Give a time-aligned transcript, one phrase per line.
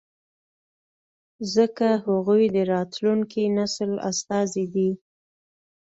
[1.55, 4.91] ځکه هغوی د راتلونکي نسل استازي دي.